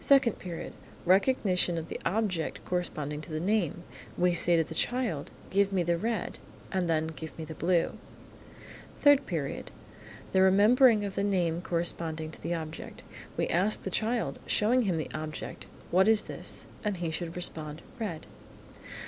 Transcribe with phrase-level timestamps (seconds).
[0.00, 0.72] Second Period.
[1.06, 3.84] Recognition of the object corresponding to the name.
[4.18, 6.40] We say to the child, "Give me the red,"
[6.72, 7.92] and then, "Give me the blue."
[9.02, 9.70] Third Period.
[10.32, 13.04] The remembering of the name corresponding to the object.
[13.36, 17.82] We ask the child, showing him the object, "What is this?" and he should respond,
[18.00, 18.26] "Red."